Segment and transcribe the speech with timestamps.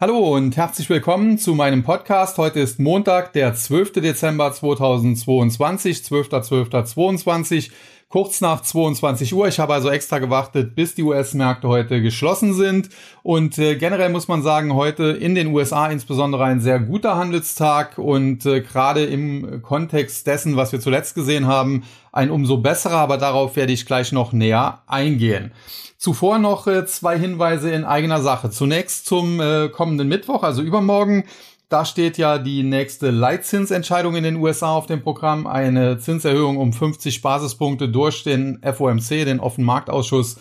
[0.00, 2.36] Hallo und herzlich willkommen zu meinem Podcast.
[2.36, 3.92] Heute ist Montag, der 12.
[3.92, 7.70] Dezember 2022, 12.12.22,
[8.14, 9.48] kurz nach 22 Uhr.
[9.48, 12.90] Ich habe also extra gewartet, bis die US-Märkte heute geschlossen sind.
[13.24, 17.98] Und äh, generell muss man sagen, heute in den USA insbesondere ein sehr guter Handelstag
[17.98, 23.18] und äh, gerade im Kontext dessen, was wir zuletzt gesehen haben, ein umso besserer, aber
[23.18, 25.50] darauf werde ich gleich noch näher eingehen.
[25.98, 28.48] Zuvor noch äh, zwei Hinweise in eigener Sache.
[28.48, 31.24] Zunächst zum äh, kommenden Mittwoch, also übermorgen.
[31.68, 35.46] Da steht ja die nächste Leitzinsentscheidung in den USA auf dem Programm.
[35.46, 40.36] Eine Zinserhöhung um 50 Basispunkte durch den FOMC, den Offenmarktausschuss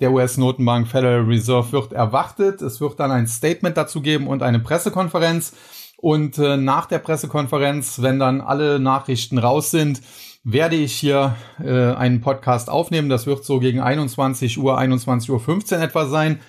[0.00, 2.60] der US-Notenbank Federal Reserve wird erwartet.
[2.60, 5.52] Es wird dann ein Statement dazu geben und eine Pressekonferenz.
[5.96, 10.00] Und äh, nach der Pressekonferenz, wenn dann alle Nachrichten raus sind,
[10.42, 13.08] werde ich hier äh, einen Podcast aufnehmen.
[13.08, 16.40] Das wird so gegen 21 Uhr, 21.15 Uhr etwa sein,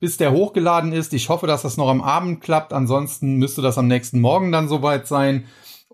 [0.00, 1.12] bis der hochgeladen ist.
[1.12, 2.72] Ich hoffe, dass das noch am Abend klappt.
[2.72, 5.44] Ansonsten müsste das am nächsten Morgen dann soweit sein.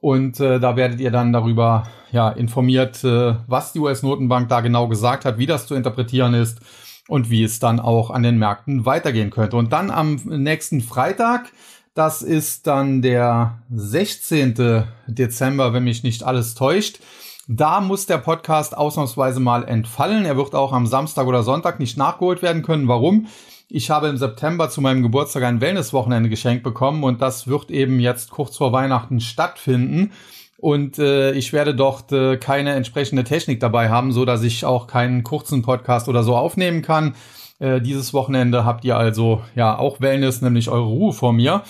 [0.01, 4.89] Und äh, da werdet ihr dann darüber ja, informiert, äh, was die US-Notenbank da genau
[4.89, 6.61] gesagt hat, wie das zu interpretieren ist
[7.09, 9.57] und wie es dann auch an den Märkten weitergehen könnte.
[9.57, 11.51] Und dann am nächsten Freitag,
[11.95, 14.85] das ist dann der 16.
[15.09, 17.01] Dezember, wenn mich nicht alles täuscht,
[17.49, 20.25] da muss der Podcast ausnahmsweise mal entfallen.
[20.25, 22.89] Er wird auch am Samstag oder Sonntag nicht nachgeholt werden können.
[22.89, 23.29] Warum?
[23.69, 27.99] Ich habe im September zu meinem Geburtstag ein Wellnesswochenende geschenkt bekommen und das wird eben
[27.99, 30.13] jetzt kurz vor Weihnachten stattfinden.
[30.59, 34.87] Und äh, ich werde dort äh, keine entsprechende Technik dabei haben, so dass ich auch
[34.87, 37.15] keinen kurzen Podcast oder so aufnehmen kann.
[37.59, 41.63] Äh, dieses Wochenende habt ihr also ja auch Wellness, nämlich eure Ruhe vor mir.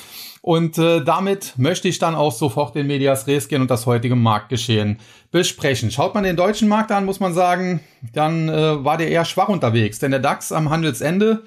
[0.42, 4.16] Und äh, damit möchte ich dann auch sofort in Medias Res gehen und das heutige
[4.16, 4.98] Marktgeschehen
[5.32, 5.90] besprechen.
[5.90, 7.80] Schaut man den deutschen Markt an, muss man sagen,
[8.12, 9.98] dann äh, war der eher schwach unterwegs.
[9.98, 11.42] Denn der DAX am Handelsende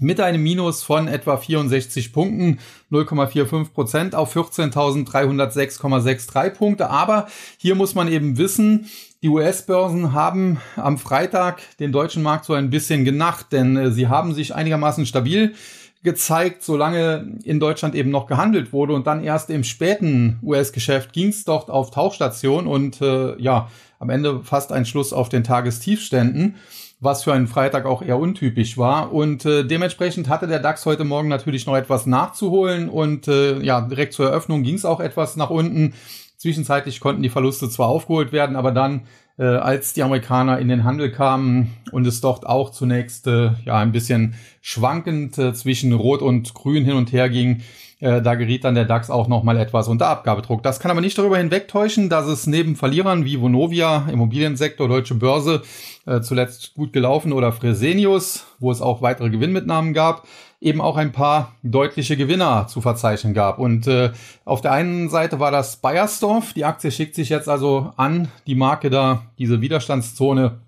[0.00, 2.58] mit einem Minus von etwa 64 Punkten,
[2.90, 6.90] 0,45 Prozent auf 14.306,63 Punkte.
[6.90, 8.90] Aber hier muss man eben wissen,
[9.22, 14.06] die US-Börsen haben am Freitag den deutschen Markt so ein bisschen genacht, denn äh, sie
[14.08, 15.54] haben sich einigermaßen stabil
[16.02, 21.28] gezeigt, solange in Deutschland eben noch gehandelt wurde und dann erst im späten US-Geschäft ging
[21.28, 26.56] es dort auf Tauchstation und äh, ja, am Ende fast ein Schluss auf den Tagestiefständen,
[27.04, 31.04] was für einen Freitag auch eher untypisch war und äh, dementsprechend hatte der DAX heute
[31.04, 35.36] Morgen natürlich noch etwas nachzuholen und äh, ja, direkt zur Eröffnung ging es auch etwas
[35.36, 35.94] nach unten.
[36.38, 39.02] Zwischenzeitlich konnten die Verluste zwar aufgeholt werden, aber dann
[39.38, 43.78] äh, als die Amerikaner in den Handel kamen und es dort auch zunächst äh, ja
[43.78, 47.62] ein bisschen schwankend äh, zwischen Rot und Grün hin und her ging,
[48.04, 50.62] äh, da geriet dann der DAX auch nochmal etwas unter Abgabedruck.
[50.62, 55.62] Das kann aber nicht darüber hinwegtäuschen, dass es neben Verlierern wie Vonovia, Immobiliensektor, Deutsche Börse,
[56.04, 60.28] äh, zuletzt gut gelaufen oder Fresenius, wo es auch weitere Gewinnmitnahmen gab,
[60.60, 63.58] eben auch ein paar deutliche Gewinner zu verzeichnen gab.
[63.58, 64.10] Und äh,
[64.44, 66.52] auf der einen Seite war das Bayersdorf.
[66.52, 70.60] Die Aktie schickt sich jetzt also an, die Marke da, diese Widerstandszone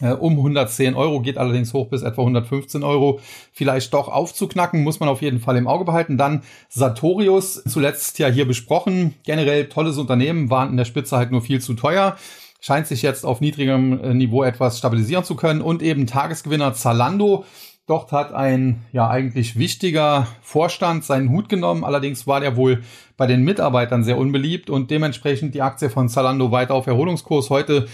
[0.00, 3.20] um 110 Euro, geht allerdings hoch bis etwa 115 Euro,
[3.52, 6.18] vielleicht doch aufzuknacken, muss man auf jeden Fall im Auge behalten.
[6.18, 11.42] Dann Sartorius, zuletzt ja hier besprochen, generell tolles Unternehmen, waren in der Spitze halt nur
[11.42, 12.16] viel zu teuer
[12.60, 17.44] scheint sich jetzt auf niedrigem äh, Niveau etwas stabilisieren zu können und eben Tagesgewinner Zalando
[17.88, 21.84] Dort hat ein ja eigentlich wichtiger Vorstand seinen Hut genommen.
[21.84, 22.82] Allerdings war der wohl
[23.16, 27.48] bei den Mitarbeitern sehr unbeliebt und dementsprechend die Aktie von Zalando weiter auf Erholungskurs.
[27.48, 27.88] Heute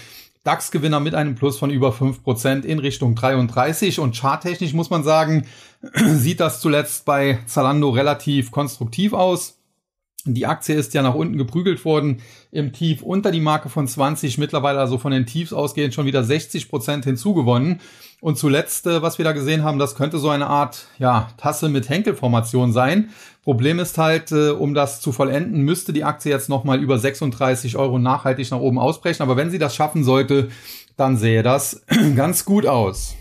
[0.45, 5.03] DAX-Gewinner mit einem Plus von über fünf Prozent in Richtung 33 und charttechnisch muss man
[5.03, 5.45] sagen,
[5.93, 9.57] sieht das zuletzt bei Zalando relativ konstruktiv aus.
[10.27, 12.21] Die Aktie ist ja nach unten geprügelt worden
[12.51, 16.23] im Tief unter die Marke von 20, mittlerweile also von den Tiefs ausgehend schon wieder
[16.23, 17.79] 60 Prozent hinzugewonnen.
[18.21, 21.69] Und zuletzt, äh, was wir da gesehen haben, das könnte so eine Art ja, Tasse
[21.69, 23.09] mit Henkelformation sein.
[23.43, 27.77] Problem ist halt, äh, um das zu vollenden, müsste die Aktie jetzt nochmal über 36
[27.77, 29.21] Euro nachhaltig nach oben ausbrechen.
[29.21, 30.49] Aber wenn sie das schaffen sollte,
[30.97, 31.83] dann sähe das
[32.15, 33.13] ganz gut aus.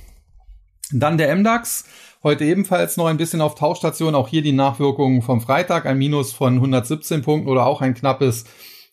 [0.91, 1.85] Dann der MDAX.
[2.25, 4.15] Heute ebenfalls noch ein bisschen auf Tauchstation.
[4.15, 5.85] Auch hier die Nachwirkungen vom Freitag.
[5.85, 8.47] Ein Minus von 117 Punkten oder auch ein knappes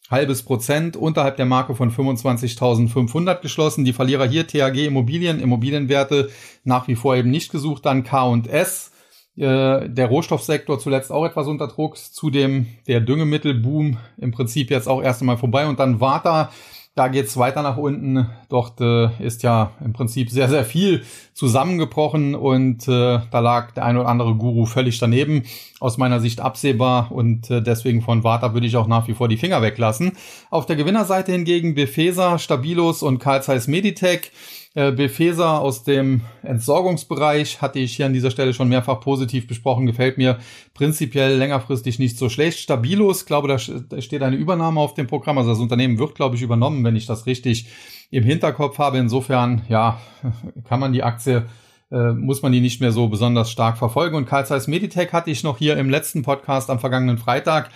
[0.10, 3.86] halbes Prozent unterhalb der Marke von 25.500 geschlossen.
[3.86, 6.30] Die Verlierer hier THG Immobilien, Immobilienwerte
[6.66, 7.86] nach wie vor eben nicht gesucht.
[7.86, 8.92] Dann K&S,
[9.38, 11.96] äh, der Rohstoffsektor zuletzt auch etwas unter Druck.
[11.98, 15.68] Zudem der Düngemittelboom im Prinzip jetzt auch erst einmal vorbei.
[15.68, 16.52] Und dann Warta,
[16.96, 18.30] da geht's weiter nach unten.
[18.50, 21.04] Dort äh, ist ja im Prinzip sehr, sehr viel
[21.34, 25.44] zusammengebrochen und äh, da lag der ein oder andere Guru völlig daneben.
[25.80, 29.30] Aus meiner Sicht absehbar und äh, deswegen von Warta würde ich auch nach wie vor
[29.30, 30.14] die Finger weglassen.
[30.50, 34.32] Auf der Gewinnerseite hingegen Befesa, Stabilus und Carl Zeiss Meditech.
[34.74, 39.86] Äh, Befesa aus dem Entsorgungsbereich hatte ich hier an dieser Stelle schon mehrfach positiv besprochen.
[39.86, 40.40] Gefällt mir
[40.74, 42.60] prinzipiell längerfristig nicht so schlecht.
[42.60, 45.38] Stabilos, glaube, da steht eine Übernahme auf dem Programm.
[45.38, 47.68] Also das Unternehmen wird, glaube ich, übernommen, wenn ich das richtig
[48.12, 48.98] im Hinterkopf habe.
[48.98, 50.00] Insofern, ja,
[50.64, 51.46] kann man die Aktie
[51.92, 54.16] äh, muss man die nicht mehr so besonders stark verfolgen.
[54.16, 57.70] Und Carl Zeiss Meditech hatte ich noch hier im letzten Podcast am vergangenen Freitag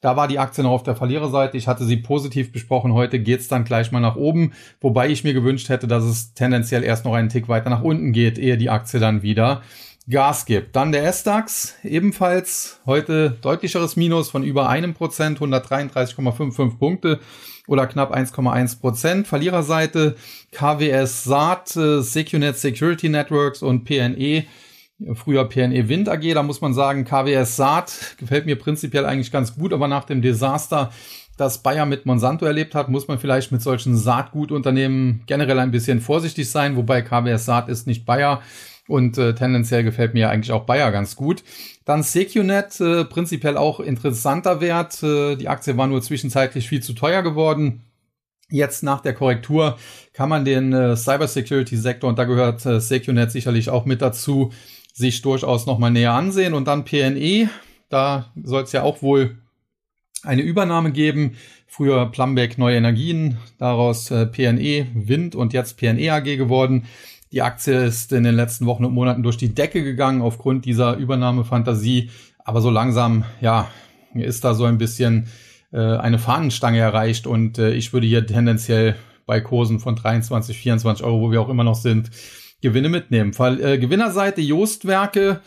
[0.00, 1.56] da war die Aktie noch auf der Verliererseite.
[1.56, 2.94] Ich hatte sie positiv besprochen.
[2.94, 4.52] Heute geht's dann gleich mal nach oben.
[4.80, 8.12] Wobei ich mir gewünscht hätte, dass es tendenziell erst noch einen Tick weiter nach unten
[8.12, 9.62] geht, ehe die Aktie dann wieder
[10.08, 10.74] Gas gibt.
[10.74, 17.20] Dann der S-DAX, ebenfalls heute deutlicheres Minus von über einem Prozent, 133,55 Punkte
[17.66, 19.26] oder knapp 1,1 Prozent.
[19.28, 20.16] Verliererseite
[20.52, 24.44] KWS Saat, äh, Secunet Security Networks und PNE
[25.14, 26.34] früher PNE Wind AG.
[26.34, 30.22] Da muss man sagen, KWS Saat gefällt mir prinzipiell eigentlich ganz gut, aber nach dem
[30.22, 30.90] Desaster,
[31.36, 36.00] das Bayer mit Monsanto erlebt hat, muss man vielleicht mit solchen Saatgutunternehmen generell ein bisschen
[36.00, 38.42] vorsichtig sein, wobei KWS Saat ist nicht Bayer
[38.88, 41.42] und äh, tendenziell gefällt mir eigentlich auch Bayer ganz gut.
[41.84, 45.02] Dann Secunet, äh, prinzipiell auch interessanter Wert.
[45.02, 47.84] Äh, die Aktie war nur zwischenzeitlich viel zu teuer geworden.
[48.50, 49.78] Jetzt nach der Korrektur
[50.12, 54.52] kann man den äh, Cybersecurity-Sektor, und da gehört äh, Secunet sicherlich auch mit dazu,
[55.00, 56.54] sich durchaus nochmal näher ansehen.
[56.54, 57.48] Und dann PNE,
[57.88, 59.38] da soll es ja auch wohl
[60.22, 61.36] eine Übernahme geben.
[61.66, 66.84] Früher Plumbeck Neue Energien, daraus äh, PNE Wind und jetzt PNE AG geworden.
[67.32, 70.96] Die Aktie ist in den letzten Wochen und Monaten durch die Decke gegangen aufgrund dieser
[70.96, 72.10] Übernahmefantasie.
[72.44, 73.68] Aber so langsam, ja,
[74.14, 75.28] ist da so ein bisschen
[75.72, 78.96] äh, eine Fahnenstange erreicht und äh, ich würde hier tendenziell
[79.26, 82.10] bei Kursen von 23, 24 Euro, wo wir auch immer noch sind,
[82.60, 83.36] Gewinne mitnehmen.
[83.38, 85.40] Weil, äh, Gewinnerseite Joostwerke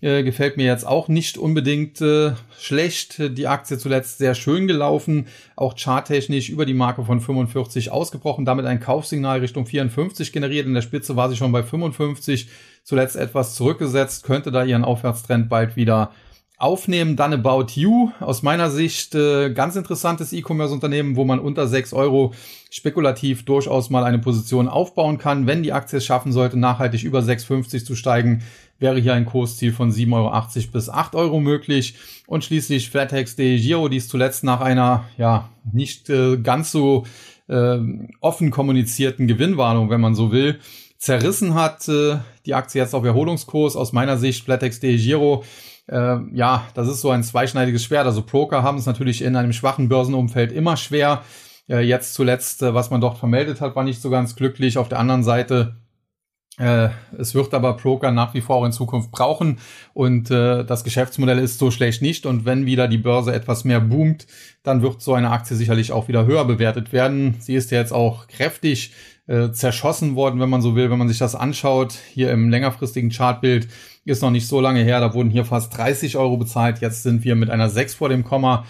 [0.00, 3.20] äh, gefällt mir jetzt auch nicht unbedingt äh, schlecht.
[3.36, 5.26] Die Aktie zuletzt sehr schön gelaufen,
[5.56, 10.66] auch charttechnisch über die Marke von 45 ausgebrochen, damit ein Kaufsignal Richtung 54 generiert.
[10.66, 12.48] In der Spitze war sie schon bei 55,
[12.82, 16.12] zuletzt etwas zurückgesetzt, könnte da ihren Aufwärtstrend bald wieder
[16.60, 17.16] aufnehmen.
[17.16, 22.34] Dann About You, aus meiner Sicht äh, ganz interessantes E-Commerce-Unternehmen, wo man unter 6 Euro
[22.70, 25.46] spekulativ durchaus mal eine Position aufbauen kann.
[25.46, 28.42] Wenn die Aktie es schaffen sollte, nachhaltig über 6,50 zu steigen,
[28.78, 31.94] wäre hier ein Kursziel von 7,80 Euro bis 8 Euro möglich.
[32.26, 37.06] Und schließlich Flatex de Giro, die ist zuletzt nach einer ja nicht äh, ganz so
[37.48, 37.78] äh,
[38.20, 40.60] offen kommunizierten Gewinnwarnung, wenn man so will,
[41.00, 41.88] zerrissen hat.
[41.88, 43.74] Äh, die Aktie jetzt auf Erholungskurs.
[43.74, 45.42] Aus meiner Sicht Flatex de Giro
[45.90, 48.06] äh, ja, das ist so ein zweischneidiges Schwert.
[48.06, 51.22] Also Broker haben es natürlich in einem schwachen Börsenumfeld immer schwer.
[51.68, 54.78] Äh, jetzt zuletzt, äh, was man dort vermeldet hat, war nicht so ganz glücklich.
[54.78, 55.79] Auf der anderen Seite
[56.58, 59.58] äh, es wird aber Broker nach wie vor auch in Zukunft brauchen
[59.94, 63.80] und äh, das Geschäftsmodell ist so schlecht nicht und wenn wieder die Börse etwas mehr
[63.80, 64.26] boomt,
[64.62, 67.36] dann wird so eine Aktie sicherlich auch wieder höher bewertet werden.
[67.38, 68.92] Sie ist ja jetzt auch kräftig
[69.26, 71.94] äh, zerschossen worden, wenn man so will, wenn man sich das anschaut.
[72.12, 73.68] Hier im längerfristigen Chartbild
[74.04, 77.24] ist noch nicht so lange her, da wurden hier fast 30 Euro bezahlt, jetzt sind
[77.24, 78.66] wir mit einer 6 vor dem Komma.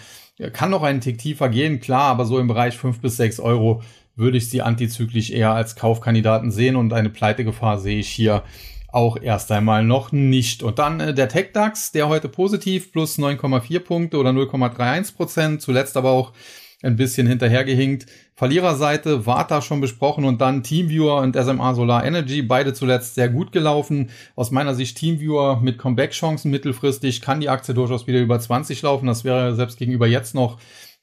[0.53, 3.81] Kann noch einen Tick tiefer gehen, klar, aber so im Bereich 5 bis 6 Euro
[4.21, 8.43] würde ich sie antizyklisch eher als Kaufkandidaten sehen und eine Pleitegefahr sehe ich hier
[8.91, 10.63] auch erst einmal noch nicht.
[10.63, 15.97] Und dann äh, der TechDAX, der heute positiv plus 9,4 Punkte oder 0,31 Prozent, zuletzt
[15.97, 16.33] aber auch
[16.83, 18.07] ein bisschen hinterhergehinkt.
[18.35, 23.29] Verliererseite war da schon besprochen und dann Teamviewer und SMA Solar Energy, beide zuletzt sehr
[23.29, 24.09] gut gelaufen.
[24.35, 29.05] Aus meiner Sicht Teamviewer mit Comeback-Chancen mittelfristig kann die Aktie durchaus wieder über 20 laufen.
[29.05, 30.57] Das wäre selbst gegenüber jetzt noch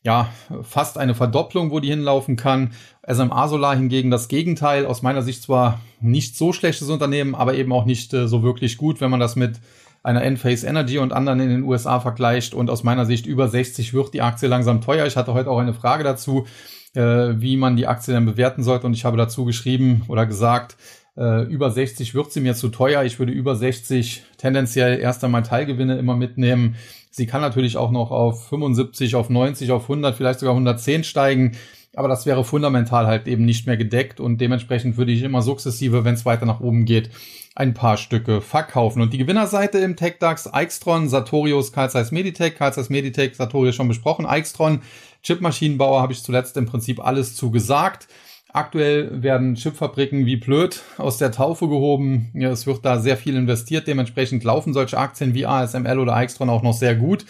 [0.05, 0.29] ja,
[0.63, 2.73] fast eine Verdopplung, wo die hinlaufen kann.
[3.07, 4.87] SMA Solar hingegen das Gegenteil.
[4.87, 8.77] Aus meiner Sicht zwar nicht so schlechtes Unternehmen, aber eben auch nicht äh, so wirklich
[8.77, 9.61] gut, wenn man das mit
[10.03, 12.55] einer Enphase Energy und anderen in den USA vergleicht.
[12.55, 15.07] Und aus meiner Sicht über 60 wird die Aktie langsam teuer.
[15.07, 16.47] Ich hatte heute auch eine Frage dazu,
[16.95, 17.01] äh,
[17.37, 18.87] wie man die Aktie denn bewerten sollte.
[18.87, 20.77] Und ich habe dazu geschrieben oder gesagt,
[21.19, 23.03] äh, über 60 wird sie mir zu teuer.
[23.03, 26.77] Ich würde über 60 tendenziell erst einmal Teilgewinne immer mitnehmen.
[27.11, 31.57] Sie kann natürlich auch noch auf 75, auf 90, auf 100, vielleicht sogar 110 steigen.
[31.97, 36.05] Aber das wäre fundamental halt eben nicht mehr gedeckt und dementsprechend würde ich immer sukzessive,
[36.05, 37.11] wenn es weiter nach oben geht,
[37.57, 39.03] ein paar Stücke verkaufen.
[39.03, 43.89] Und die Gewinnerseite im TechDAX, Aixtron, Sartorius, Carl Zeiss Meditech, Carl Zeiss Meditech, Sartorius schon
[43.89, 44.83] besprochen, Aixtron,
[45.25, 48.07] Chipmaschinenbauer habe ich zuletzt im Prinzip alles zugesagt.
[48.53, 52.31] Aktuell werden Chipfabriken wie blöd aus der Taufe gehoben.
[52.33, 53.87] Ja, es wird da sehr viel investiert.
[53.87, 57.27] Dementsprechend laufen solche Aktien wie ASML oder Aixtron auch noch sehr gut.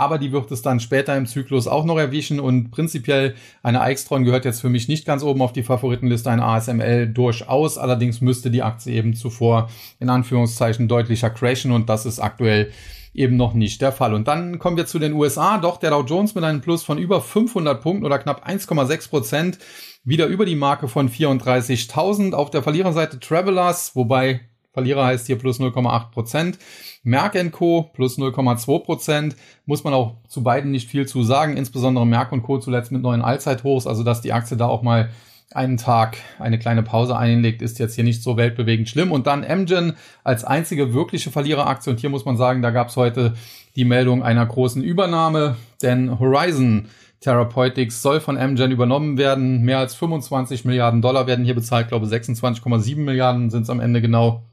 [0.00, 2.40] Aber die wird es dann später im Zyklus auch noch erwischen.
[2.40, 6.40] Und prinzipiell eine Aixtron gehört jetzt für mich nicht ganz oben auf die Favoritenliste, ein
[6.40, 7.76] ASML durchaus.
[7.76, 11.70] Allerdings müsste die Aktie eben zuvor in Anführungszeichen deutlicher crashen.
[11.70, 12.70] Und das ist aktuell
[13.12, 14.14] eben noch nicht der Fall.
[14.14, 15.58] Und dann kommen wir zu den USA.
[15.58, 19.58] Doch der Dow Jones mit einem Plus von über 500 Punkten oder knapp 1,6 Prozent
[20.02, 22.32] wieder über die Marke von 34.000.
[22.32, 26.58] Auf der Verliererseite Travelers, wobei Verlierer heißt hier plus 0,8 Prozent.
[27.02, 27.90] Merck Co.
[27.92, 29.36] plus 0,2 Prozent.
[29.66, 31.56] Muss man auch zu beiden nicht viel zu sagen.
[31.56, 32.58] Insbesondere Merck Co.
[32.58, 33.86] zuletzt mit neuen Allzeithochs.
[33.86, 35.10] Also, dass die Aktie da auch mal
[35.52, 39.10] einen Tag eine kleine Pause einlegt, ist jetzt hier nicht so weltbewegend schlimm.
[39.10, 41.90] Und dann Amgen als einzige wirkliche Verliereraktie.
[41.90, 43.34] Und hier muss man sagen, da gab es heute
[43.74, 46.88] die Meldung einer großen Übernahme, denn Horizon
[47.20, 49.62] Therapeutics soll von Amgen übernommen werden.
[49.62, 51.86] Mehr als 25 Milliarden Dollar werden hier bezahlt.
[51.86, 54.44] Ich glaube, 26,7 Milliarden sind es am Ende genau.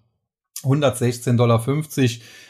[0.67, 1.63] 116,50 Dollar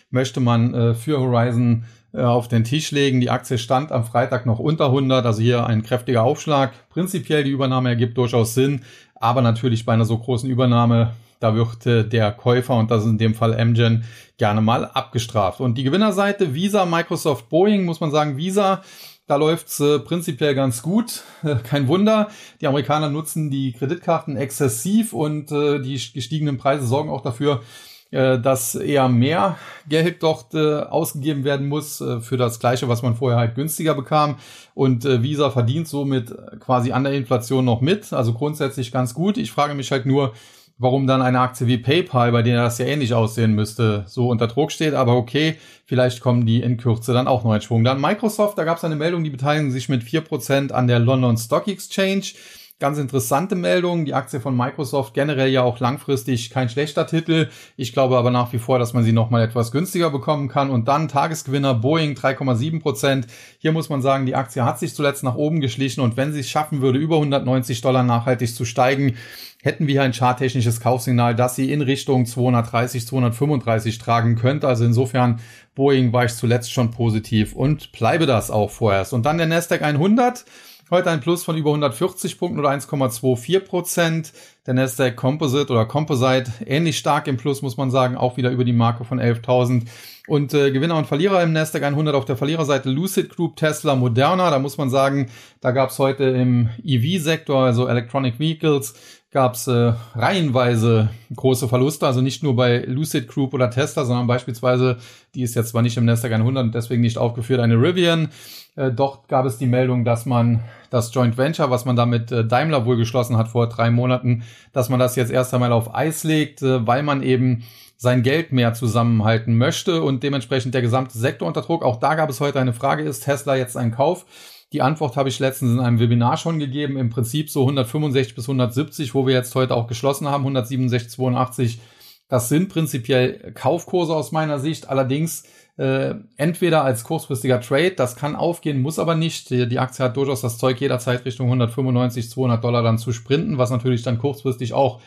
[0.09, 3.21] möchte man äh, für Horizon äh, auf den Tisch legen.
[3.21, 6.71] Die Aktie stand am Freitag noch unter 100, also hier ein kräftiger Aufschlag.
[6.89, 8.81] Prinzipiell die Übernahme ergibt durchaus Sinn,
[9.15, 13.09] aber natürlich bei einer so großen Übernahme, da wird äh, der Käufer, und das ist
[13.09, 14.05] in dem Fall Amgen,
[14.37, 15.59] gerne mal abgestraft.
[15.59, 18.81] Und die Gewinnerseite Visa, Microsoft, Boeing, muss man sagen, Visa
[19.27, 21.23] da läuft's äh, prinzipiell ganz gut.
[21.43, 22.29] Äh, kein Wunder.
[22.61, 27.61] Die Amerikaner nutzen die Kreditkarten exzessiv und äh, die gestiegenen Preise sorgen auch dafür,
[28.11, 29.57] dass eher mehr
[29.89, 33.95] Geld dort äh, ausgegeben werden muss äh, für das Gleiche, was man vorher halt günstiger
[33.95, 34.37] bekam.
[34.73, 38.13] Und äh, Visa verdient somit quasi an der Inflation noch mit.
[38.13, 39.37] Also grundsätzlich ganz gut.
[39.37, 40.33] Ich frage mich halt nur,
[40.77, 44.47] warum dann eine Aktie wie PayPal, bei der das ja ähnlich aussehen müsste, so unter
[44.47, 44.93] Druck steht.
[44.93, 47.83] Aber okay, vielleicht kommen die in Kürze dann auch noch in Schwung.
[47.83, 50.99] Dann Microsoft, da gab es eine Meldung, die beteiligen sich mit vier Prozent an der
[50.99, 52.33] London Stock Exchange.
[52.79, 54.05] Ganz interessante Meldung.
[54.05, 57.49] Die Aktie von Microsoft generell ja auch langfristig kein schlechter Titel.
[57.75, 60.69] Ich glaube aber nach wie vor, dass man sie nochmal etwas günstiger bekommen kann.
[60.69, 63.25] Und dann Tagesgewinner Boeing 3,7 Prozent.
[63.57, 66.41] Hier muss man sagen, die Aktie hat sich zuletzt nach oben geschlichen und wenn sie
[66.41, 69.15] es schaffen würde, über 190 Dollar nachhaltig zu steigen,
[69.63, 74.67] hätten wir ein charttechnisches Kaufsignal, das sie in Richtung 230, 235 tragen könnte.
[74.67, 75.39] Also insofern
[75.73, 79.13] Boeing war ich zuletzt schon positiv und bleibe das auch vorerst.
[79.13, 80.45] Und dann der Nasdaq 100.
[80.89, 84.31] Heute ein Plus von über 140 Punkten oder 1,24 Prozent.
[84.65, 88.63] Der Nasdaq Composite oder Composite ähnlich stark im Plus, muss man sagen, auch wieder über
[88.63, 89.85] die Marke von 11.000.
[90.27, 94.49] Und äh, Gewinner und Verlierer im Nasdaq 100 auf der Verliererseite Lucid Group, Tesla, Moderna.
[94.49, 95.29] Da muss man sagen,
[95.59, 98.93] da gab es heute im EV-Sektor, also Electronic Vehicles,
[99.31, 104.25] gab es äh, reihenweise große Verluste, also nicht nur bei Lucid Group oder Tesla, sondern
[104.25, 104.97] beispielsweise,
[105.35, 108.29] die ist jetzt zwar nicht im Nasdaq 100 und deswegen nicht aufgeführt, eine Rivian.
[108.77, 112.31] Äh, dort gab es die Meldung, dass man das Joint Venture, was man da mit
[112.31, 115.93] äh, Daimler wohl geschlossen hat vor drei Monaten, dass man das jetzt erst einmal auf
[115.93, 117.63] Eis legt, äh, weil man eben
[117.97, 121.83] sein Geld mehr zusammenhalten möchte und dementsprechend der gesamte Sektor unter Druck.
[121.83, 124.25] Auch da gab es heute eine Frage, ist Tesla jetzt ein Kauf?
[124.73, 126.97] Die Antwort habe ich letztens in einem Webinar schon gegeben.
[126.97, 131.79] Im Prinzip so 165 bis 170, wo wir jetzt heute auch geschlossen haben, 167, 82.
[132.27, 134.89] Das sind prinzipiell Kaufkurse aus meiner Sicht.
[134.89, 135.43] Allerdings
[135.77, 139.49] äh, entweder als kurzfristiger Trade, das kann aufgehen, muss aber nicht.
[139.49, 143.57] Die, die Aktie hat durchaus das Zeug, jederzeit Richtung 195, 200 Dollar dann zu sprinten,
[143.57, 145.01] was natürlich dann kurzfristig auch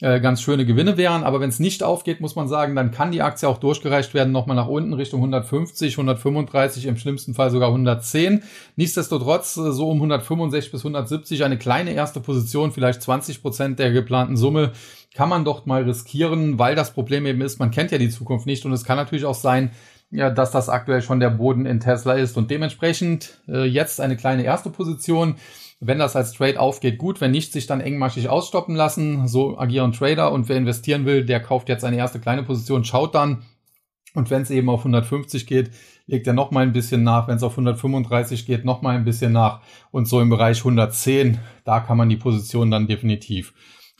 [0.00, 1.24] äh, ganz schöne Gewinne wären.
[1.24, 4.32] Aber wenn es nicht aufgeht, muss man sagen, dann kann die Aktie auch durchgereicht werden,
[4.32, 8.42] nochmal nach unten Richtung 150, 135, im schlimmsten Fall sogar 110.
[8.76, 13.92] Nichtsdestotrotz äh, so um 165 bis 170 eine kleine erste Position, vielleicht 20 Prozent der
[13.92, 14.72] geplanten Summe
[15.14, 18.44] kann man doch mal riskieren, weil das Problem eben ist, man kennt ja die Zukunft
[18.44, 19.70] nicht und es kann natürlich auch sein,
[20.10, 24.16] ja, dass das aktuell schon der Boden in Tesla ist und dementsprechend äh, jetzt eine
[24.16, 25.36] kleine erste Position.
[25.78, 27.20] Wenn das als Trade aufgeht, gut.
[27.20, 29.28] Wenn nicht, sich dann engmaschig ausstoppen lassen.
[29.28, 30.32] So agieren Trader.
[30.32, 33.44] Und wer investieren will, der kauft jetzt eine erste kleine Position, schaut dann.
[34.14, 35.70] Und wenn es eben auf 150 geht,
[36.06, 37.28] legt er noch mal ein bisschen nach.
[37.28, 39.60] Wenn es auf 135 geht, noch mal ein bisschen nach.
[39.90, 43.52] Und so im Bereich 110, da kann man die Position dann definitiv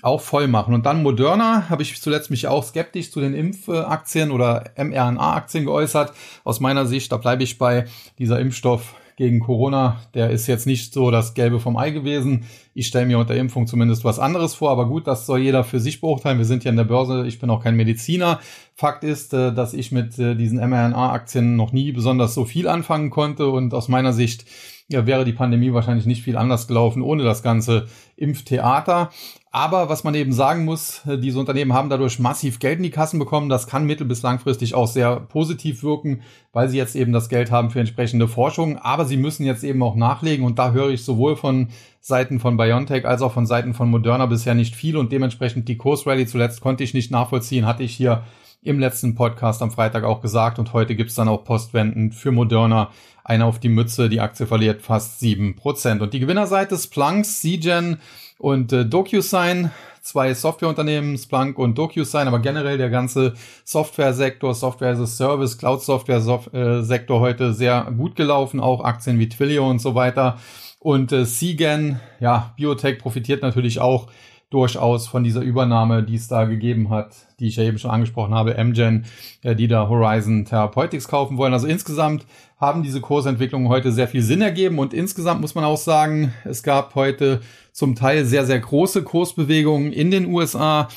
[0.02, 0.72] auch voll machen.
[0.72, 6.12] Und dann Moderna habe ich zuletzt mich auch skeptisch zu den Impfaktien oder mRNA-Aktien geäußert.
[6.44, 7.86] Aus meiner Sicht, da bleibe ich bei
[8.18, 12.44] dieser Impfstoff gegen Corona, der ist jetzt nicht so das Gelbe vom Ei gewesen.
[12.74, 15.80] Ich stelle mir unter Impfung zumindest was anderes vor, aber gut, das soll jeder für
[15.80, 16.36] sich beurteilen.
[16.36, 18.40] Wir sind ja in der Börse, ich bin auch kein Mediziner.
[18.74, 23.08] Fakt ist, äh, dass ich mit äh, diesen mRNA-Aktien noch nie besonders so viel anfangen
[23.08, 24.44] konnte und aus meiner Sicht
[24.88, 29.10] ja, wäre die Pandemie wahrscheinlich nicht viel anders gelaufen ohne das ganze Impftheater.
[29.50, 32.90] Aber was man eben sagen muss, äh, diese Unternehmen haben dadurch massiv Geld in die
[32.90, 33.48] Kassen bekommen.
[33.48, 36.20] Das kann mittel- bis langfristig auch sehr positiv wirken,
[36.52, 38.78] weil sie jetzt eben das Geld haben für entsprechende Forschung.
[38.78, 40.44] Aber sie müssen jetzt eben auch nachlegen.
[40.44, 41.68] Und da höre ich sowohl von
[42.00, 44.96] Seiten von BioNTech als auch von Seiten von Moderna bisher nicht viel.
[44.96, 48.22] Und dementsprechend die Kursrally zuletzt konnte ich nicht nachvollziehen, hatte ich hier
[48.66, 50.58] im letzten Podcast am Freitag auch gesagt.
[50.58, 52.90] Und heute gibt's dann auch Postwenden für Moderna.
[53.24, 54.08] Eine auf die Mütze.
[54.08, 56.02] Die Aktie verliert fast sieben Prozent.
[56.02, 57.98] Und die Gewinnerseite Splunks, CGen,
[58.38, 59.70] und äh, DocuSign
[60.06, 67.20] zwei Softwareunternehmen, Splunk und DocuSign, aber generell der ganze Software-Sektor, Software as a Service, Cloud-Software-Sektor
[67.20, 70.38] heute sehr gut gelaufen, auch Aktien wie Twilio und so weiter.
[70.78, 74.06] Und äh, Seagen, ja, Biotech profitiert natürlich auch
[74.50, 78.34] durchaus von dieser Übernahme, die es da gegeben hat, die ich ja eben schon angesprochen
[78.34, 79.04] habe, Amgen,
[79.42, 81.52] äh, die da Horizon Therapeutics kaufen wollen.
[81.52, 82.26] Also insgesamt
[82.56, 86.62] haben diese Kursentwicklungen heute sehr viel Sinn ergeben und insgesamt muss man auch sagen, es
[86.62, 87.40] gab heute
[87.72, 90.88] zum Teil sehr, sehr große Kursbewegungen in den USA.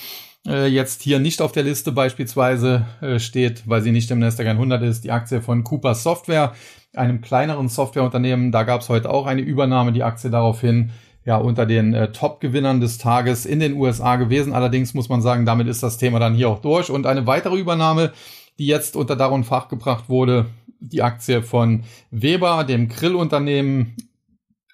[0.48, 4.48] Äh, jetzt hier nicht auf der Liste beispielsweise äh, steht, weil sie nicht im Nasdaq
[4.48, 6.54] 100 ist, die Aktie von Cooper Software,
[6.96, 8.52] einem kleineren Softwareunternehmen.
[8.52, 10.92] Da gab es heute auch eine Übernahme, die Aktie daraufhin
[11.30, 14.52] ja unter den äh, Top-Gewinnern des Tages in den USA gewesen.
[14.52, 16.90] Allerdings muss man sagen, damit ist das Thema dann hier auch durch.
[16.90, 18.14] Und eine weitere Übernahme,
[18.58, 20.48] die jetzt unter und Fach gebracht wurde,
[20.80, 23.96] die Aktie von Weber, dem Grillunternehmen,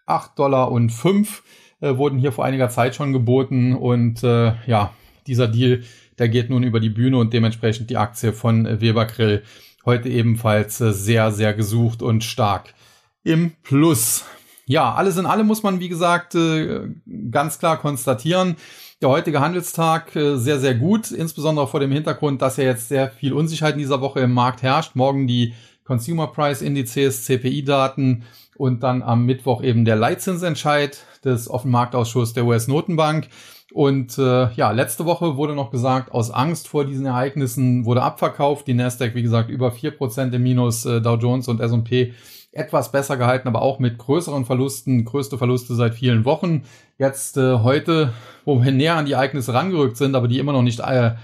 [0.05, 1.43] 8 Dollar und 5
[1.81, 3.75] äh, wurden hier vor einiger Zeit schon geboten.
[3.75, 4.93] Und äh, ja,
[5.27, 5.83] dieser Deal,
[6.19, 9.43] der geht nun über die Bühne und dementsprechend die Aktie von Weber Grill
[9.83, 12.73] heute ebenfalls äh, sehr, sehr gesucht und stark
[13.25, 14.23] im Plus.
[14.67, 16.89] Ja, alles in allem muss man, wie gesagt, äh,
[17.29, 18.55] ganz klar konstatieren.
[19.01, 23.11] Der heutige Handelstag äh, sehr, sehr gut, insbesondere vor dem Hintergrund, dass ja jetzt sehr
[23.11, 24.95] viel Unsicherheit in dieser Woche im Markt herrscht.
[24.95, 25.53] Morgen die
[25.83, 28.23] Consumer Price Indizes, CPI-Daten
[28.57, 33.27] und dann am Mittwoch eben der Leitzinsentscheid des Offenmarktausschusses der US-Notenbank.
[33.71, 38.65] Und äh, ja, letzte Woche wurde noch gesagt, aus Angst vor diesen Ereignissen wurde abverkauft.
[38.67, 42.13] Die Nasdaq, wie gesagt, über vier Prozent im Minus, äh, Dow Jones und S&P
[42.55, 46.63] etwas besser gehalten, aber auch mit größeren Verlusten, größte Verluste seit vielen Wochen.
[46.97, 48.13] Jetzt äh, heute,
[48.45, 51.15] wo wir näher an die Ereignisse rangerückt sind, aber die immer noch nicht äh,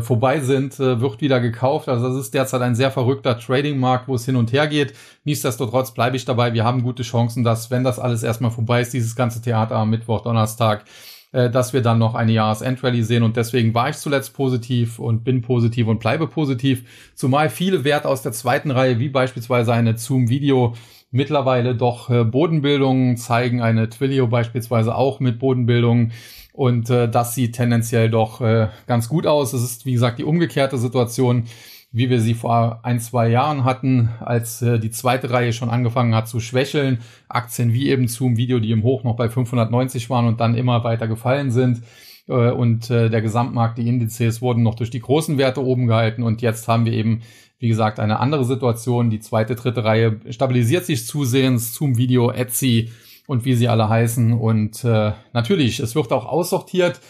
[0.00, 1.88] vorbei sind, äh, wird wieder gekauft.
[1.88, 4.94] Also das ist derzeit ein sehr verrückter Trading-Markt, wo es hin und her geht.
[5.24, 6.54] Nichtsdestotrotz bleibe ich dabei.
[6.54, 9.90] Wir haben gute Chancen, dass, wenn das alles erstmal vorbei ist, dieses ganze Theater am
[9.90, 10.84] Mittwoch, Donnerstag,
[11.32, 13.22] äh, dass wir dann noch eine Jahresendrallye sehen.
[13.22, 16.84] Und deswegen war ich zuletzt positiv und bin positiv und bleibe positiv.
[17.14, 20.74] Zumal viele Werte aus der zweiten Reihe, wie beispielsweise eine Zoom-Video,
[21.10, 26.12] mittlerweile doch äh, Bodenbildungen zeigen, eine Twilio beispielsweise auch mit Bodenbildungen.
[26.52, 29.54] Und äh, das sieht tendenziell doch äh, ganz gut aus.
[29.54, 31.44] Es ist, wie gesagt, die umgekehrte Situation
[31.92, 36.14] wie wir sie vor ein, zwei Jahren hatten, als äh, die zweite Reihe schon angefangen
[36.14, 37.00] hat zu schwächeln.
[37.28, 40.84] Aktien wie eben Zoom Video, die im Hoch noch bei 590 waren und dann immer
[40.84, 41.82] weiter gefallen sind.
[42.28, 46.22] Äh, und äh, der Gesamtmarkt, die Indizes wurden noch durch die großen Werte oben gehalten.
[46.22, 47.22] Und jetzt haben wir eben,
[47.58, 49.10] wie gesagt, eine andere Situation.
[49.10, 51.74] Die zweite, dritte Reihe stabilisiert sich zusehends.
[51.74, 52.90] Zoom Video, Etsy
[53.26, 54.32] und wie sie alle heißen.
[54.32, 57.00] Und äh, natürlich, es wird auch aussortiert.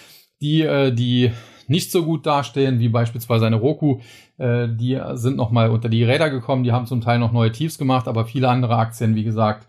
[0.40, 1.30] Die, äh, die
[1.72, 3.98] nicht so gut dastehen, wie beispielsweise eine Roku.
[4.38, 7.78] Äh, die sind nochmal unter die Räder gekommen, die haben zum Teil noch neue Tiefs
[7.78, 9.66] gemacht, aber viele andere Aktien, wie gesagt,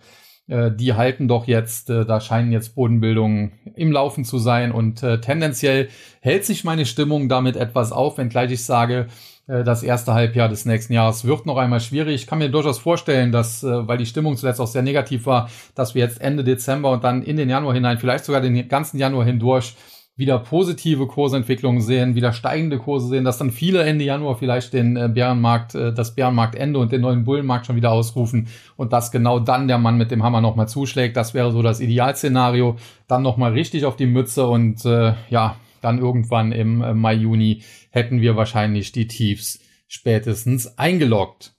[0.48, 5.02] äh, die halten doch jetzt, äh, da scheinen jetzt Bodenbildungen im Laufen zu sein und
[5.02, 5.88] äh, tendenziell
[6.20, 9.08] hält sich meine Stimmung damit etwas auf, wenngleich ich sage,
[9.48, 12.16] äh, das erste Halbjahr des nächsten Jahres wird noch einmal schwierig.
[12.16, 15.50] Ich kann mir durchaus vorstellen, dass, äh, weil die Stimmung zuletzt auch sehr negativ war,
[15.76, 18.98] dass wir jetzt Ende Dezember und dann in den Januar hinein, vielleicht sogar den ganzen
[18.98, 19.76] Januar hindurch,
[20.16, 24.96] wieder positive Kursentwicklungen sehen, wieder steigende Kurse sehen, dass dann viele Ende Januar vielleicht den
[24.96, 29.40] äh, Bärenmarkt, äh, das Bärenmarktende und den neuen Bullenmarkt schon wieder ausrufen und dass genau
[29.40, 31.18] dann der Mann mit dem Hammer nochmal zuschlägt.
[31.18, 32.76] Das wäre so das Idealszenario.
[33.08, 37.64] Dann nochmal richtig auf die Mütze und äh, ja, dann irgendwann im äh, Mai, Juni
[37.90, 41.54] hätten wir wahrscheinlich die Tiefs spätestens eingeloggt.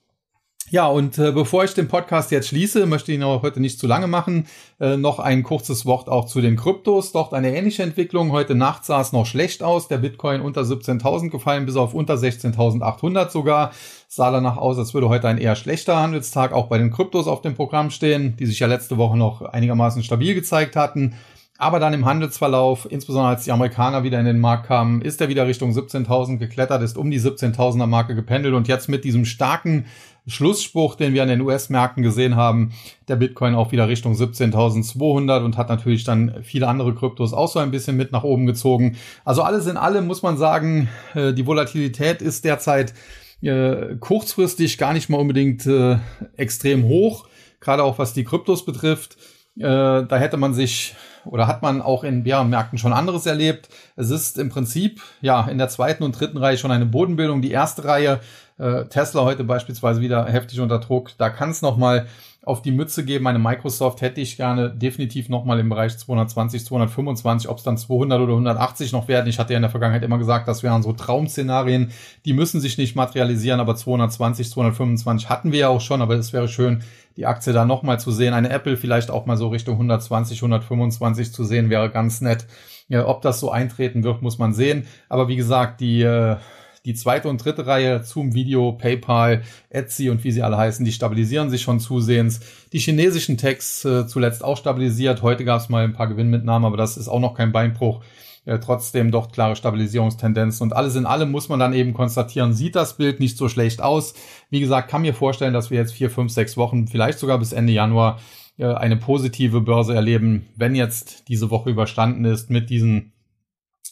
[0.74, 3.78] Ja, und äh, bevor ich den Podcast jetzt schließe, möchte ich ihn auch heute nicht
[3.78, 4.48] zu lange machen,
[4.80, 7.12] äh, noch ein kurzes Wort auch zu den Kryptos.
[7.12, 8.32] Dort eine ähnliche Entwicklung.
[8.32, 9.86] Heute Nacht sah es noch schlecht aus.
[9.86, 13.70] Der Bitcoin unter 17.000 gefallen, bis auf unter 16.800 sogar.
[14.08, 17.40] Sah danach aus, als würde heute ein eher schlechter Handelstag auch bei den Kryptos auf
[17.40, 21.14] dem Programm stehen, die sich ja letzte Woche noch einigermaßen stabil gezeigt hatten.
[21.64, 25.30] Aber dann im Handelsverlauf, insbesondere als die Amerikaner wieder in den Markt kamen, ist er
[25.30, 29.86] wieder Richtung 17.000 geklettert, ist um die 17.000er Marke gependelt und jetzt mit diesem starken
[30.26, 32.74] Schlussspruch, den wir an den US-Märkten gesehen haben,
[33.08, 37.60] der Bitcoin auch wieder Richtung 17.200 und hat natürlich dann viele andere Kryptos auch so
[37.60, 38.98] ein bisschen mit nach oben gezogen.
[39.24, 42.92] Also alles in allem muss man sagen, äh, die Volatilität ist derzeit
[43.40, 45.96] äh, kurzfristig gar nicht mal unbedingt äh,
[46.36, 47.26] extrem hoch,
[47.58, 49.16] gerade auch was die Kryptos betrifft.
[49.56, 50.96] da hätte man sich
[51.26, 53.68] oder hat man auch in Bärenmärkten schon anderes erlebt.
[53.96, 57.42] Es ist im Prinzip ja in der zweiten und dritten Reihe schon eine Bodenbildung.
[57.42, 58.20] Die erste Reihe
[58.58, 61.10] äh, Tesla heute beispielsweise wieder heftig unter Druck.
[61.18, 62.06] Da kann es nochmal
[62.44, 63.24] auf die Mütze geben.
[63.24, 68.20] Meine Microsoft hätte ich gerne definitiv nochmal im Bereich 220, 225, ob es dann 200
[68.20, 69.28] oder 180 noch werden.
[69.28, 71.92] Ich hatte ja in der Vergangenheit immer gesagt, das wären so Traum-Szenarien.
[72.24, 76.32] Die müssen sich nicht materialisieren, aber 220, 225 hatten wir ja auch schon, aber es
[76.32, 76.82] wäre schön,
[77.16, 78.34] die Aktie da nochmal zu sehen.
[78.34, 82.46] Eine Apple vielleicht auch mal so Richtung 120, 125 20 zu sehen, wäre ganz nett.
[82.88, 84.86] Ja, ob das so eintreten wird, muss man sehen.
[85.08, 86.36] Aber wie gesagt, die, äh,
[86.84, 90.92] die zweite und dritte Reihe, Zoom Video, PayPal, Etsy und wie sie alle heißen, die
[90.92, 92.40] stabilisieren sich schon zusehends.
[92.72, 95.22] Die chinesischen Tags äh, zuletzt auch stabilisiert.
[95.22, 98.02] Heute gab es mal ein paar Gewinnmitnahmen, aber das ist auch noch kein Beinbruch.
[98.46, 100.64] Äh, trotzdem doch klare Stabilisierungstendenzen.
[100.64, 103.80] Und alles in allem muss man dann eben konstatieren, sieht das Bild nicht so schlecht
[103.80, 104.12] aus.
[104.50, 107.54] Wie gesagt, kann mir vorstellen, dass wir jetzt vier, fünf, sechs Wochen, vielleicht sogar bis
[107.54, 108.20] Ende Januar,
[108.58, 113.13] äh, eine positive Börse erleben, wenn jetzt diese Woche überstanden ist mit diesen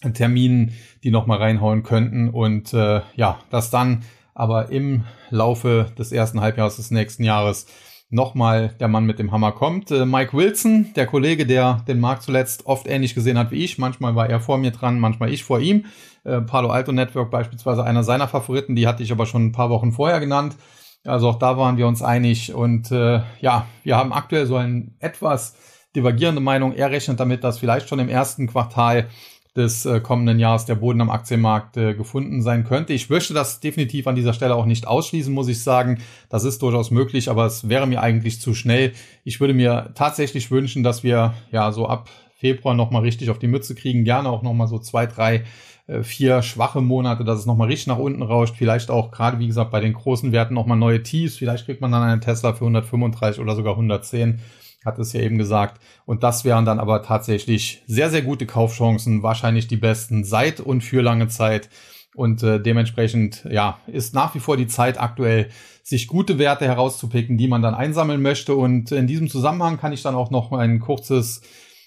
[0.02, 0.72] Terminen,
[1.04, 2.28] die nochmal reinhauen könnten.
[2.28, 4.02] Und äh, ja, dass dann
[4.34, 7.66] aber im Laufe des ersten Halbjahres des nächsten Jahres
[8.12, 9.90] nochmal der Mann mit dem Hammer kommt.
[9.90, 13.78] Äh, Mike Wilson, der Kollege, der den Markt zuletzt oft ähnlich gesehen hat wie ich.
[13.78, 15.86] Manchmal war er vor mir dran, manchmal ich vor ihm.
[16.24, 19.70] Äh, Palo Alto Network beispielsweise einer seiner Favoriten, die hatte ich aber schon ein paar
[19.70, 20.56] Wochen vorher genannt.
[21.04, 24.88] Also auch da waren wir uns einig und äh, ja, wir haben aktuell so eine
[25.00, 25.56] etwas
[25.96, 26.74] divergierende Meinung.
[26.74, 29.08] Er rechnet damit, dass vielleicht schon im ersten Quartal
[29.56, 32.94] des äh, kommenden Jahres der Boden am Aktienmarkt äh, gefunden sein könnte.
[32.94, 35.98] Ich möchte das definitiv an dieser Stelle auch nicht ausschließen, muss ich sagen.
[36.30, 38.92] Das ist durchaus möglich, aber es wäre mir eigentlich zu schnell.
[39.24, 43.46] Ich würde mir tatsächlich wünschen, dass wir ja so ab Februar nochmal richtig auf die
[43.46, 44.04] Mütze kriegen.
[44.04, 45.44] Gerne auch nochmal so zwei, drei,
[45.86, 48.54] äh, vier schwache Monate, dass es nochmal richtig nach unten rauscht.
[48.56, 51.36] Vielleicht auch gerade, wie gesagt, bei den großen Werten nochmal neue Tiefs.
[51.36, 54.40] Vielleicht kriegt man dann einen Tesla für 135 oder sogar 110
[54.84, 55.80] hat es ja eben gesagt.
[56.04, 60.82] Und das wären dann aber tatsächlich sehr, sehr gute Kaufchancen, wahrscheinlich die besten seit und
[60.82, 61.68] für lange Zeit.
[62.14, 65.48] Und äh, dementsprechend, ja, ist nach wie vor die Zeit aktuell,
[65.82, 68.54] sich gute Werte herauszupicken, die man dann einsammeln möchte.
[68.54, 71.42] Und in diesem Zusammenhang kann ich dann auch noch ein kurzes,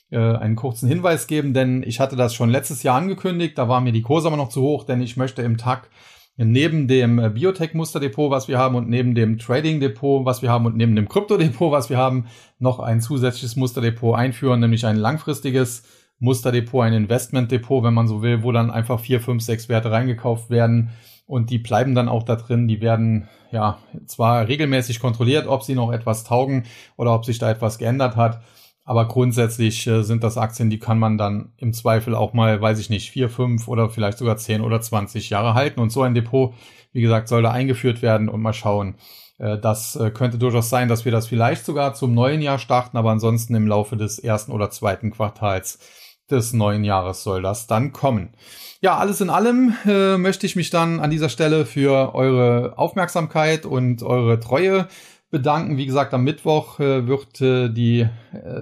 [0.09, 3.57] äh, einen kurzen Hinweis geben, denn ich hatte das schon letztes Jahr angekündigt.
[3.57, 5.89] Da war mir die Kurse aber noch zu hoch, denn ich möchte im Tag
[6.37, 10.75] neben dem äh, Biotech-Musterdepot, was wir haben, und neben dem Trading-Depot, was wir haben, und
[10.75, 12.25] neben dem Krypto-Depot, was wir haben,
[12.59, 15.83] noch ein zusätzliches Musterdepot einführen, nämlich ein langfristiges
[16.19, 20.49] Musterdepot, ein Investment-Depot, wenn man so will, wo dann einfach vier, fünf, sechs Werte reingekauft
[20.49, 20.91] werden
[21.27, 22.67] und die bleiben dann auch da drin.
[22.67, 26.65] Die werden ja zwar regelmäßig kontrolliert, ob sie noch etwas taugen
[26.97, 28.41] oder ob sich da etwas geändert hat.
[28.87, 32.79] Aber grundsätzlich äh, sind das Aktien, die kann man dann im Zweifel auch mal, weiß
[32.79, 35.79] ich nicht, vier, fünf oder vielleicht sogar zehn oder zwanzig Jahre halten.
[35.79, 36.53] Und so ein Depot,
[36.93, 38.95] wie gesagt, soll da eingeführt werden und mal schauen.
[39.39, 42.95] Äh, das äh, könnte durchaus sein, dass wir das vielleicht sogar zum neuen Jahr starten,
[42.95, 45.79] aber ansonsten im Laufe des ersten oder zweiten Quartals
[46.29, 48.35] des neuen Jahres soll das dann kommen.
[48.81, 53.65] Ja, alles in allem äh, möchte ich mich dann an dieser Stelle für eure Aufmerksamkeit
[53.65, 54.87] und eure Treue
[55.29, 55.77] bedanken.
[55.77, 58.09] Wie gesagt, am Mittwoch äh, wird äh, die äh,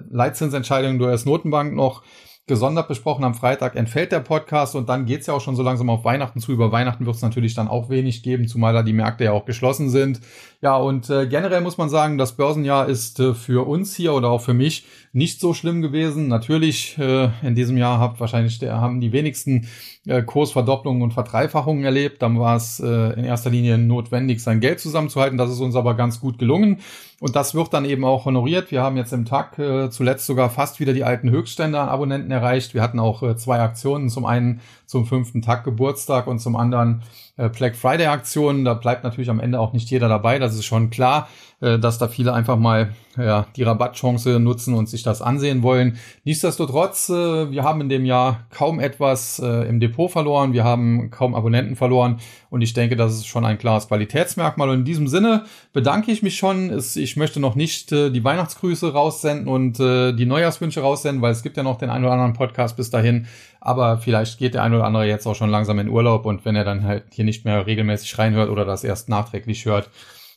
[0.09, 2.03] Leitzinsentscheidung der US-Notenbank noch
[2.45, 3.23] gesondert besprochen.
[3.23, 6.41] Am Freitag entfällt der Podcast und dann geht's ja auch schon so langsam auf Weihnachten
[6.41, 6.51] zu.
[6.51, 9.45] Über Weihnachten wird es natürlich dann auch wenig geben, zumal da die Märkte ja auch
[9.45, 10.19] geschlossen sind.
[10.61, 14.29] Ja, und äh, generell muss man sagen, das Börsenjahr ist äh, für uns hier oder
[14.29, 16.27] auch für mich nicht so schlimm gewesen.
[16.27, 19.67] Natürlich, äh, in diesem Jahr habt wahrscheinlich der, haben die wenigsten
[20.05, 22.21] äh, Kursverdopplungen und Verdreifachungen erlebt.
[22.21, 25.37] Dann war es äh, in erster Linie notwendig, sein Geld zusammenzuhalten.
[25.37, 26.79] Das ist uns aber ganz gut gelungen.
[27.23, 28.69] Und das wird dann eben auch honoriert.
[28.69, 32.31] Wir haben jetzt im Tag äh, zuletzt sogar fast wieder die alten Höchststände an Abonnenten
[32.31, 32.73] erreicht.
[32.73, 34.09] Wir hatten auch äh, zwei Aktionen.
[34.09, 37.03] Zum einen zum fünften Tag Geburtstag und zum anderen
[37.35, 38.63] Black Friday Aktionen.
[38.63, 40.37] Da bleibt natürlich am Ende auch nicht jeder dabei.
[40.37, 41.27] Das ist schon klar,
[41.61, 45.97] äh, dass da viele einfach mal ja, die Rabattchance nutzen und sich das ansehen wollen.
[46.25, 50.53] Nichtsdestotrotz, äh, wir haben in dem Jahr kaum etwas im Depot verloren.
[50.53, 52.19] Wir haben kaum Abonnenten verloren.
[52.49, 54.69] Und ich denke, das ist schon ein klares Qualitätsmerkmal.
[54.69, 56.77] Und in diesem Sinne bedanke ich mich schon.
[56.95, 61.63] Ich möchte noch nicht die Weihnachtsgrüße raussenden und die Neujahrswünsche raussenden, weil es gibt ja
[61.63, 63.25] noch den einen oder anderen Podcast bis dahin.
[63.65, 66.55] Aber vielleicht geht der ein oder andere jetzt auch schon langsam in Urlaub und wenn
[66.55, 69.89] er dann halt hier nicht mehr regelmäßig reinhört oder das erst nachträglich hört,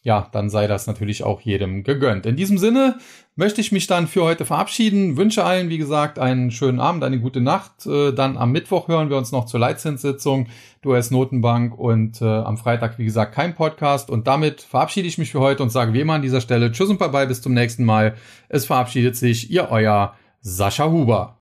[0.06, 2.26] ja, dann sei das natürlich auch jedem gegönnt.
[2.26, 2.96] In diesem Sinne
[3.34, 5.16] möchte ich mich dann für heute verabschieden.
[5.16, 7.86] Wünsche allen, wie gesagt, einen schönen Abend, eine gute Nacht.
[7.86, 10.46] Äh, dann am Mittwoch hören wir uns noch zur Leitzinssitzung
[10.84, 14.08] der US-Notenbank und äh, am Freitag, wie gesagt, kein Podcast.
[14.08, 16.88] Und damit verabschiede ich mich für heute und sage wie immer an dieser Stelle Tschüss
[16.88, 18.14] und Bye-bye, bis zum nächsten Mal.
[18.48, 21.34] Es verabschiedet sich Ihr Euer Sascha Huber.